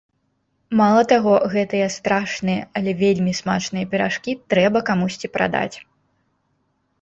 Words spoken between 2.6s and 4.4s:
але вельмі смачныя піражкі